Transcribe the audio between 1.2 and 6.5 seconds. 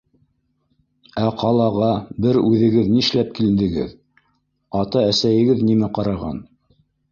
Ә ҡалаға бер үҙегеҙ нишләп килдегеҙ? Ата-әсәйегеҙ нимә ҡараған?